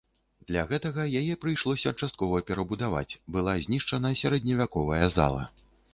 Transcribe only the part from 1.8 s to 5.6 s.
часткова перабудаваць, была знішчана сярэдневяковая зала.